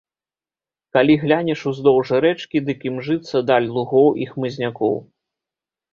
Калі 0.97 1.17
глянеш 1.23 1.59
уздоўж 1.73 2.07
рэчкі, 2.27 2.57
дык 2.69 2.79
імжыцца 2.93 3.45
даль 3.51 3.69
лугоў 3.77 4.09
і 4.27 4.31
хмызнякоў. 4.31 4.95